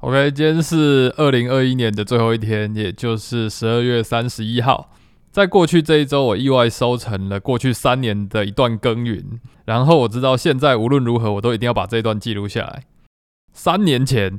[0.00, 4.90] OK，今天是二零二一年的最后一天，也就是十二月三十一号。
[5.32, 9.40] 在过去这一周，我意外收成了过去三年的一段耕耘。
[9.64, 12.82] 然后我知道，现在无论如何，我都一定要把这一段记录下来。
[13.54, 14.38] 三年前，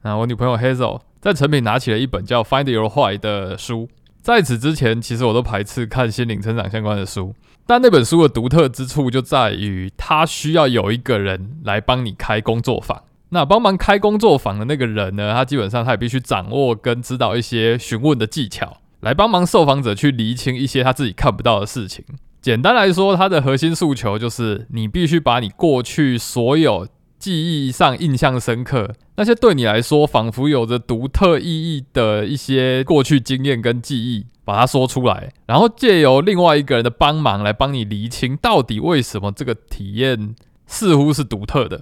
[0.00, 3.90] 啊，我女朋友 Hazel 在成品拿起了一本叫《Find Your Why》的书。
[4.22, 7.34] 在此之前，其实我都排斥看心灵成长相关的书。
[7.66, 13.02] 但那本书的独特之处就在于，它需要有一个人来帮你开工作坊。
[13.34, 15.32] 那帮忙开工作坊的那个人呢？
[15.34, 22.04] 他基本上他也必须掌握跟指导一些询问的技巧，来帮忙受访者去厘清一些他自己看不到的事情。
[22.40, 26.86] 简单来说，他的核心诉求就是你必须把你过去所有
[27.18, 40.36] 记忆上印象深刻、那些对你来说仿佛有着独特意义的一些过去经验跟记忆，把它说出来，然后借由另外一个人的帮忙来帮你厘清到底为什么这个体验
[40.68, 41.80] 似乎是独特的。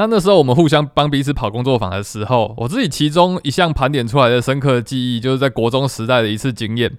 [0.00, 6.90] 那那时候我们互相帮彼此跑工作坊的时候，我自己其中一项盘点出来的深刻记忆，就是在国中时代的一次经验，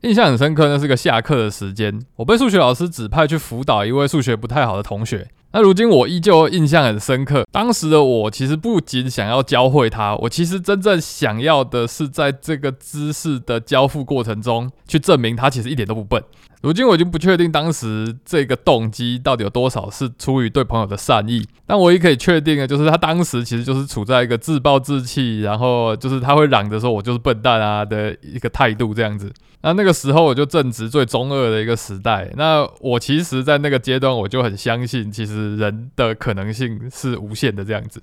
[0.00, 0.66] 印象很深刻。
[0.66, 5.28] 那是个下课的时间，我被数学老师指派去辅导一位数学不太好的同学。
[5.52, 7.44] 那如今我依旧印象很深刻。
[7.50, 16.22] 当时的我其实不仅想要教会他，我其实真正想要的是在这个知识的交付过程中，去证明他其实一点都不笨。
[16.62, 29.32] 如今我已经不确定当时这个动机到底有多少是出于对朋友的善意，但唯一可以确定的就是他当时其实就是处在一个自暴自弃，然后就是他会嚷着说我就是笨蛋啊的一个态度这样子。
[29.62, 38.02] 那那个时候我就正值最中二的一个时代，那我其实，在那个阶段我就很相信，其实人的可能性是无限的这样子。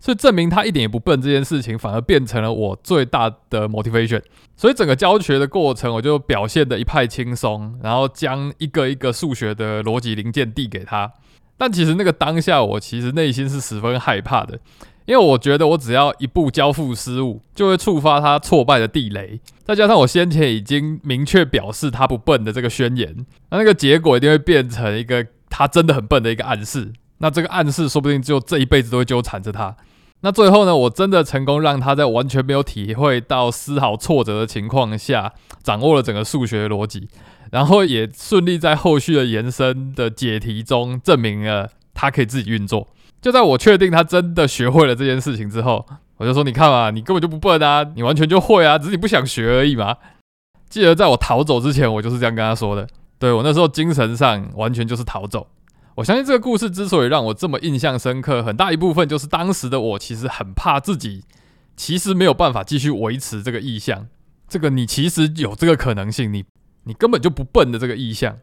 [0.00, 4.20] 所以证明他一点也不笨这件事情，反而变成了我最大的 motivation。
[4.56, 11.12] 所以整个教学的过程，我就表现的一派轻松，然后将一个一个数学的逻辑零件递给他。
[11.56, 14.58] 但其实那个当下，我其实内心是十分害怕的，
[15.04, 19.38] 因为我觉得我只要一步交付失误，就会触发他挫败的地雷。
[19.64, 26.94] 再加上我先前已经明确表示他不笨的这个宣言，那那个结果一定会变成一个他真的很笨的一个暗示。
[27.18, 29.76] 那这个暗示说不定就这一辈子都会纠缠着他。
[30.22, 37.08] 那最后呢，我真的成功让他在完全没有体会到丝毫挫折的情况下，掌握了整个数学逻辑，
[37.50, 42.88] 然后也顺利在后续的延伸的解题中证明了他可以自己运作。
[43.20, 45.84] 就在我确定他真的学会了这件事情之后，
[46.16, 49.96] 我就说：“你看嘛，你根本就不笨啊，你完全就会啊，只是你不想学而已嘛。”
[50.68, 52.88] 记得在我逃走之前，我就是这样跟他说的。
[53.22, 55.46] 对我那时候精神上完全就是逃走。
[55.94, 61.22] 我相信这个故事之所以让我这么印象深刻，很大一部分就是当时的我其实很怕自己，
[61.76, 64.08] 其实没有办法继续维持这个意向。
[64.48, 66.44] 这个你其实有这个可能性，你
[66.82, 68.38] 你根本就不笨的这个意向，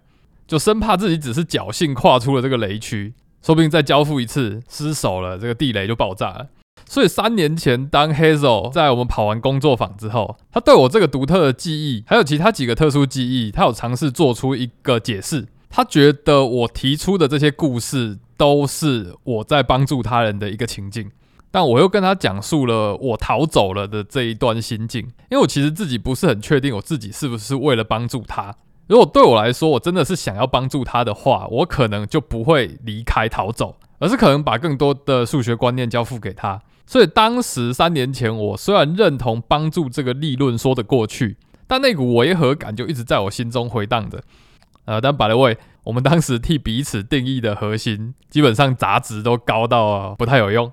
[0.48, 6.48] 就生怕自己只是侥幸跨出了这个雷区，说不定再交付一次失手了，这个地雷就爆炸了。
[6.86, 15.48] 所以三年前，当 Hazel 在我们跑完工作坊之后，他对我这个独特的记忆，还有其他几个特殊记忆，他有尝试做出一个解释。
[15.70, 21.12] 他觉得我提出的这些故事都是我在帮助他人的一个情境，
[21.52, 28.56] 但我又跟他讲述了我逃走了的这一段心境，因为我其实自己不是很确定我自己是不是为了帮助他。
[28.88, 36.60] 如果对我来说，我真的是想要帮助他的话，我可能就不会离开逃走，而是可能把更多的数学观念交付给他。
[36.90, 44.24] 所以当时三年前，我虽然认同帮助这个利论说得过去，但那股违和感就一直在我心中回荡着。
[44.86, 50.72] 呃，但 by the way，我们当时替彼此定义的核心，基本上杂值都高到不太有用。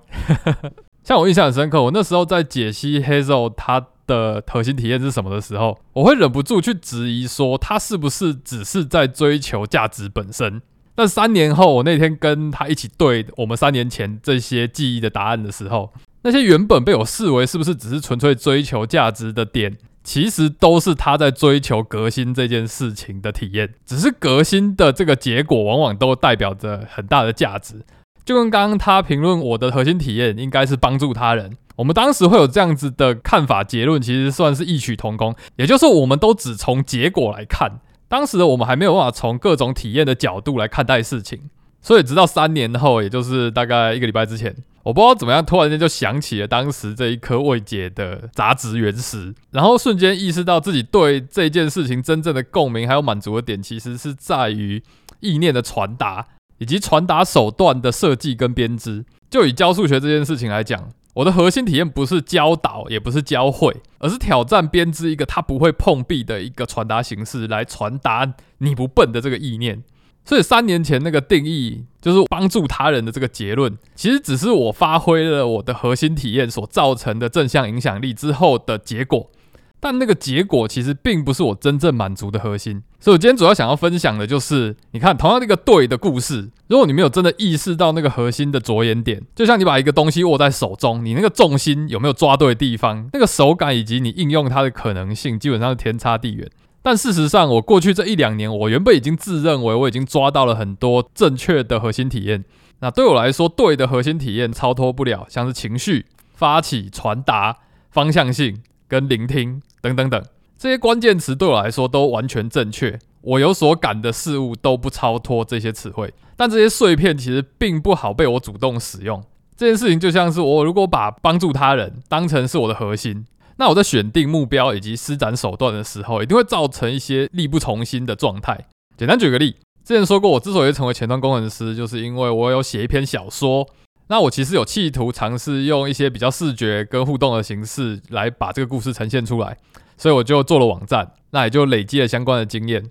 [1.05, 10.63] 像我印象很深刻，我那时候在解析 Hazel 他的核心体验是什么的时候，我会忍不住去质疑说，他是不是只是在追求价值本身？
[10.97, 15.93] 但三年后，我那天跟他一起对我们三年前这些记忆的答案的时候，
[16.23, 19.77] 那些原本被我视为是不是只是纯粹追求价值的点。
[20.03, 27.83] 其实都是他在追求革新这件事情的体验，只是革新的这个结果往往都代表着很大的价值。
[28.23, 35.35] 就跟刚刚他评论我的核心体验应该是帮助他人，我们当时会有这样子的看法结论，其实算是异曲同工。
[35.57, 41.49] 也就是我们都只从结果来看，当时的我们还没有办法从各种体验的角度来看待事情。
[41.81, 44.55] 所以直到三年后，也就是大概一个礼拜之前。
[44.83, 54.81] 我不知道怎么样，突然间就想起了当时这一颗未解的杂质原石，然后瞬间意识到自己对这件事情真正的共鸣还有满足的点，其实是在于
[55.19, 56.25] 意念的传达
[56.57, 59.05] 以及传达手段的设计跟编织。
[59.29, 69.83] 就以教数学这件事情来讲，我的核心体验不是教导，也不是教会，而是挑战编织一个它不会碰壁的一个传达形式，来传达你不笨的这个意念。
[70.23, 79.29] 所以三年前那个定义就是帮助他人的这个结论，其实只是我发挥了我的核心体验所造成的正向影响力之后的结果。
[79.79, 96.49] 但那个结果其实并不是我真正满足的核心，所以我今天主要想要分享的就是，你看同样那个对的故事，如果你没有真的意识到那个核心的着眼点，就像你把一个东西握在手中，你那个重心有没有抓对地方，那个手感以及你应用它的可能性，基本上是天差地远。
[96.81, 102.45] 但事实上，我过去这一两年，我原本已经自认为我已经抓到了很多正确的核心体验。
[102.79, 107.57] 那对我来说，对的核心体验超脱不了像是情绪、发起、传达、
[107.91, 108.61] 方向性。
[108.87, 110.23] 跟聆听等等等
[110.57, 119.23] 这些关键词对我来说都完全正确，我有所感的事物都不超脱这些词汇，但这些碎片其实并不好被我主动使用。
[119.55, 123.25] 这件事情就像是我如果把帮助他人当成是我的核心，
[123.57, 128.65] 那我在选定目标以及施展手段的时候，一定会造成一些力不从心的状态。
[128.97, 133.67] 简单举个例，之前说过，我之所以成为前端工程师，就是因为我有写一篇小说。
[134.09, 139.57] 那我其实有企图尝试用一些比较视觉跟互动的形式来把这个故事呈现出来，
[139.97, 142.83] 所以我就做了网站，那也就累积了相关的经验。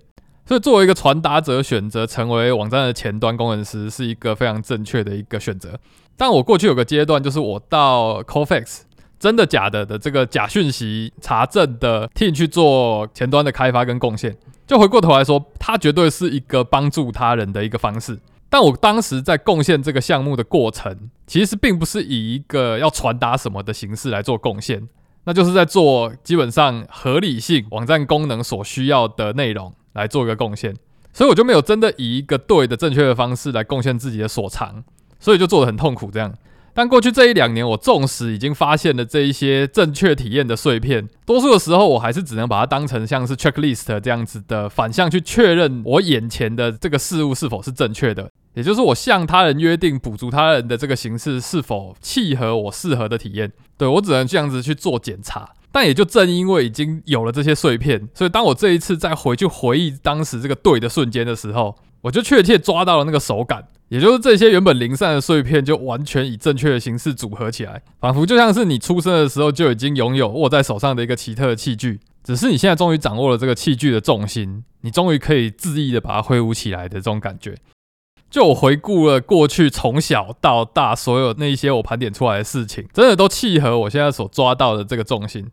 [0.45, 5.77] 所以作为一个传达者，选择成为网站的前端工程师是一个非常正确的一个选择。
[6.15, 8.81] 但我过去有个阶段，就是我到 Cofix
[9.19, 18.17] 真的假的的这个假讯息查证的 team 去做前端的开发跟贡献，就回过头来说，它绝对是一个帮助他人的一个方式。
[18.49, 24.87] 但我当时在贡献这个项目的过程，其实并不是以一个要传达什么的形式来做贡献，
[25.25, 30.73] 那就是在做基本上合理性网站功能所需要的内容来做一个贡献，
[31.11, 34.83] 所以我就没有真的以一个对的正确的方式来贡献自己的所长，
[35.19, 36.33] 所以就做的很痛苦这样。
[36.77, 53.51] 但过去这一两年，我纵使已经发现了这一些正确体验的碎片，多数的时候我还是只能把它当成像是 checklist 这样子的反向去确认我眼前的这个事物是否是正确的，也就是我向他人约定补足他人的这个形式是否契合我适合的体验。
[53.75, 55.49] 对我只能这样子去做检查。
[55.71, 63.63] 但也就正因为已经有了这些碎片，所以当我这一次再回去回忆当时这个对的瞬间的时候，我就确切抓到了那个手感。
[63.89, 77.55] 也就是这些原本零散的碎片，就完全以正确的形式组合起来，仿佛就像是你出生的时候就已经拥有握在手上的一个奇特的器具，只是你现在终于掌握了这个器具的重心，你终于可以恣意的把它挥舞起来的这种感觉。
[78.29, 85.47] 就我回顾了过去从小到大所有那一些我盘点出来的事情，真的都契合我现在所抓到的这个重心。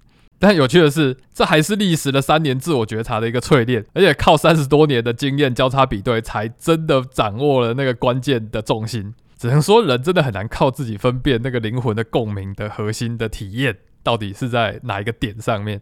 [0.47, 9.15] 但有趣的是，这还是历时了三年自我觉察的一个淬炼，而且靠三十多年的经验交叉比对，才真的掌握了那个关键的重心。
[9.39, 15.81] 只能说，人真的很难靠自己分辨那个灵魂的共鸣的核心的体验到底是在哪一个点上面。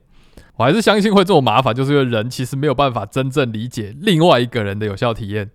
[0.57, 5.51] 我还是相信会这么麻烦，就是因为人其实没有办法真正理解另外一个人的有效体验，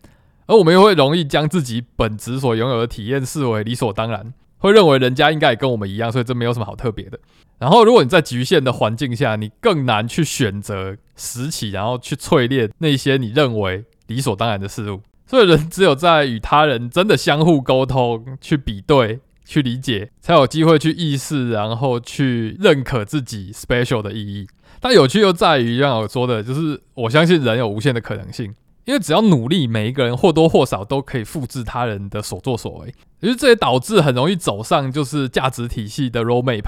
[0.48, 4.34] 而我们又会容易将自己本质所拥有的体验视为理所当然。
[4.60, 7.20] 会认为人家应该也跟我们一样，所以这没有什么好特别的。
[7.60, 15.02] 然后，如果你在局限的环境下，你更难去选择拾起，然后去淬炼那些你认为理所当然的事物。
[15.26, 24.48] 所以，人只有在与他人真的相互沟通、去比对、去理解，才有机会去意识，然后去认可自己 special 的意义。
[24.80, 28.54] 但有趣又在于，像我说的，就是我相信人有无限的可能性。
[28.88, 36.64] 因为只要努力，每一个人或多或少都可以复制他人的所作所为，于是这也导致很容易走上就是价值体系的 roadmap，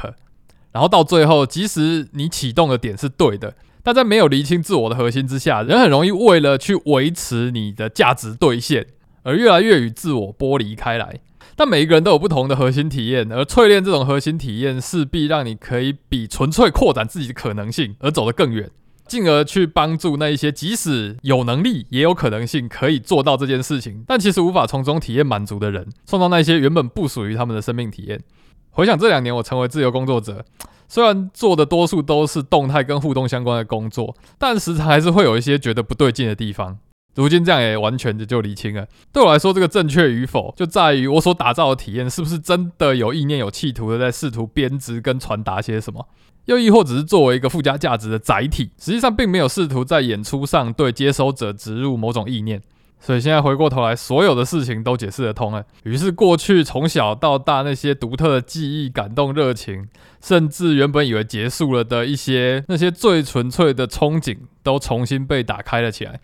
[0.74, 8.88] 然后到最后，即使你启动的点是对的，但在没有厘清自我的核心之下，人很容易为了去维持你的价值兑现，
[9.24, 11.22] 而越来越与自我剥离开来。
[11.56, 18.70] 但每一个人都有不同的核心体验，而淬炼这种核心体验，势必让你可以比纯粹扩展自己的可能性而走得更远。
[19.10, 28.22] 进而去帮助那一些即使有能力也有可能性可以做到这件事情，但其实无法从中体验满足的人，创造那些原本不属于他们的生命体验。
[28.70, 30.46] 回想这两年我成为自由工作者，
[30.88, 36.78] 虽然做的多数都是动态跟互动相关的工作，但时常还是会有一些觉得不对劲的地方。
[37.20, 38.88] 如今这样也完全的就理清了。
[39.12, 46.08] 对我来说，这个正确与否，就在于我所打造的体验是不是真的有意念、有企图的在试图编织跟传达些什么。
[46.46, 52.62] 又亦或只是作为一个附加价值的载体，实际上并没有试图在演出上对接收者植入某种意念。
[53.02, 55.64] 所以现在回过头来，所有的事情都解释得通了。
[55.84, 59.88] 于是过去从小到大那些独特的记忆、感动、热情，
[60.22, 66.20] 甚至原本以为结束了的一些那些最纯粹的憧憬，都重新被打开了起来。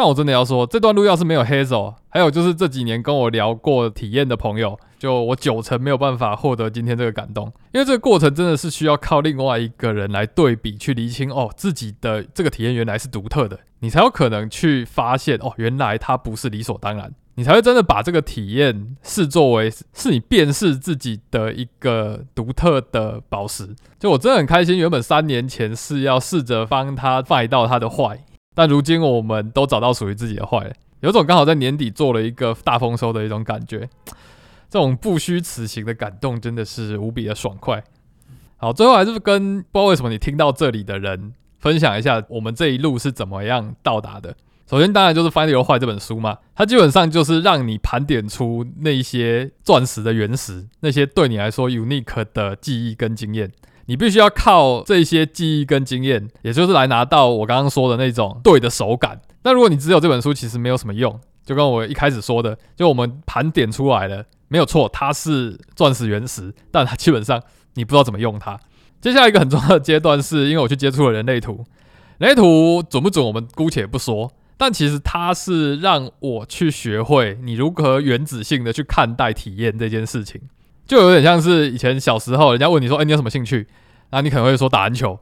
[0.00, 4.80] 但我真的要说，这段路要是没有 Hazel，还有就是这几年跟我聊过体验的朋友。
[4.98, 17.12] 就我九成没有办法获得今天这个感动，因为这个过程真的是需要靠另外一个人来对比去厘清哦，自己的这个体验原来是独特的，你才有可能去发现哦，原来它不是理所当然。
[17.34, 23.76] 你才会真的把这个体验视作为是你辨识自己的一个独特的宝石。
[23.98, 33.88] 就我真的很开心，原本三年前是要试着帮他卖到他的坏，但如今我们都找到属于自己的坏，有种刚好在年底做了一个大丰收的一种感觉。
[34.68, 37.82] 这种不虚此行的感动真的是无比的爽快。
[38.56, 44.36] 好，最后还是跟不知道为什么你听到这里的人分享一下，我们这一路是怎么样到达的。
[44.68, 53.50] 首先，当然就是《Find Your Why》这本书嘛，它基本上就是让你盘点出那些钻石的原石，那些对你来说 unique 的记忆跟经验。
[53.90, 59.20] 你必须要靠这些记忆跟经验，也就是来拿到我刚刚说的那种对的手感。
[59.42, 61.18] 但如果你只有这本书，其实没有什么用。
[61.44, 67.42] 就跟我一开始说的，就我们盘点出来了，没有错，它是钻石原石，但它基本上
[67.74, 68.56] 你不知道怎么用它。
[69.00, 71.64] 接下来一个很重要的阶段，是因为我去接触了人类图，
[72.18, 74.30] 人类图准不准，我们姑且不说。
[74.56, 80.40] 但其实它是让我去学会你如何原子性的去看待体验这件事情，
[80.86, 83.68] 就有点像是以前小时候人家问你说：“哎，你有什么兴趣？”
[84.10, 85.18] 那你可能会说打篮球。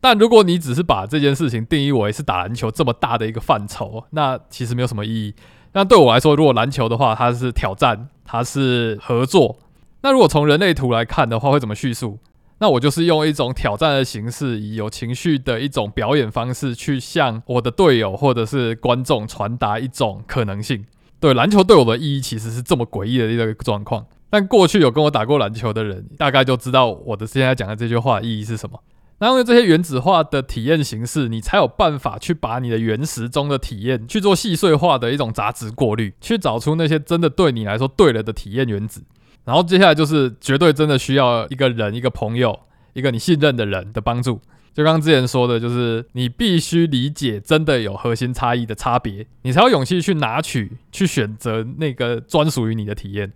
[0.00, 5.34] 但如果你只是把这件事情定义为是打篮球这么大的一个范畴，那其实没有什么意义。
[5.72, 9.56] 那对我来说，如果篮球的话，它是挑战，它是合作。
[10.02, 12.18] 那如果从人类图来看的话，会怎么叙述？
[12.58, 20.84] 那我就是用一种挑战的形式，以有情绪的一种表演方式，去向我的队友或者是观众传达一种可能性。
[21.18, 24.04] 对篮球对我的意义，其实是这么诡异的一个状况。
[24.34, 28.76] 但过去有跟我打过篮球的人，大概就知道我的现在讲的这句话意义是什么。
[29.20, 39.04] 那因为这些原子化的体验形式，你才有办法去把你的原石中的体验去做细碎化的一种杂质过滤，去找出那些真的对你来说对了的体验原子。
[39.44, 42.58] 然后接下来就是绝对真的需要一个人、一个朋友、
[42.94, 44.40] 一个你信任的人的帮助。
[44.72, 53.32] 就刚刚之前说的，就是你必须理解真的有核心差异的差别，你才有勇气去拿取、去选择那个专属于你的体验。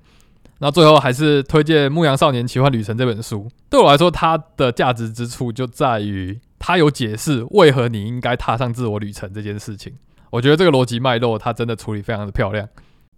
[0.61, 3.49] 那最后还是推荐《牧羊少年奇幻旅程》这本书。
[3.71, 9.95] 对我来说，它的价值之处就在于它有解释为何你应该踏上自我旅程这件事情。
[10.31, 12.69] 我觉得这个逻辑脉络，它真的处理非常的漂亮。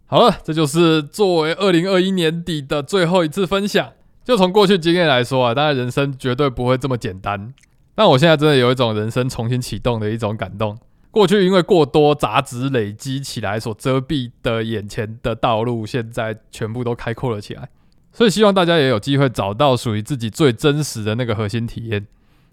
[0.07, 3.93] 好了，这就是作为二零二一年底的最后一次分享。
[4.23, 7.55] 就从过去经验来说啊，当然人生绝对不会这么简单。
[7.95, 10.79] 但我现在真的有一种人生重新启动的一种感动。
[11.11, 17.69] 过去因为过多杂质累积起来所遮蔽的眼前的道路，现在全部都开阔了起来。
[18.13, 22.07] 所以希望大家也有机会找到属于自己最真实的那个核心体验。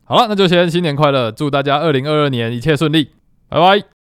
[0.03, 3.09] 好了，那就先新年快乐，祝大家二零二二年一切顺利，
[3.49, 3.97] 拜拜。